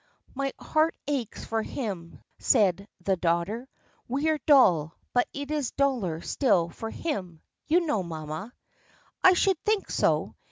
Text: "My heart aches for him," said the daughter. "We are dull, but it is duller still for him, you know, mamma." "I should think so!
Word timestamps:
"My 0.33 0.51
heart 0.59 0.95
aches 1.07 1.45
for 1.45 1.61
him," 1.61 2.21
said 2.39 2.87
the 3.03 3.15
daughter. 3.17 3.69
"We 4.07 4.29
are 4.29 4.39
dull, 4.47 4.95
but 5.13 5.27
it 5.31 5.51
is 5.51 5.69
duller 5.69 6.21
still 6.21 6.69
for 6.69 6.89
him, 6.89 7.39
you 7.67 7.81
know, 7.85 8.01
mamma." 8.01 8.51
"I 9.23 9.33
should 9.33 9.63
think 9.63 9.91
so! 9.91 10.33